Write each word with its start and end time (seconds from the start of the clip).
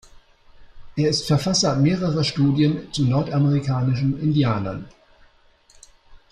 Er 0.95 1.11
ist 1.11 1.27
Verfasser 1.27 1.75
mehrerer 1.75 2.23
Studien 2.23 2.91
zu 2.91 3.05
nordamerikanischen 3.05 4.19
Indianern. 4.19 4.89